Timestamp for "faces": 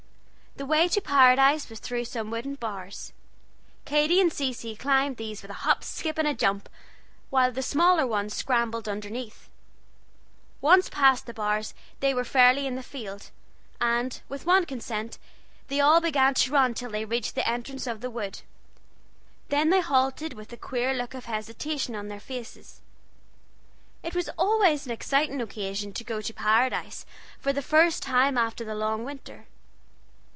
22.19-22.81